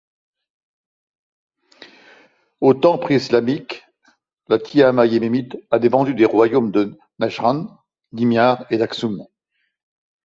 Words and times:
Aux 2.59 2.73
temps 2.73 2.97
préislamiques, 2.97 3.83
La 4.47 4.57
Tihama 4.57 5.05
yéménite 5.05 5.57
a 5.69 5.77
dépendu 5.77 6.15
des 6.15 6.25
royaumes 6.25 6.71
de 6.71 6.97
Najran, 7.19 7.67
d'Himyar, 8.11 8.65
d'Aksoum. 8.71 9.27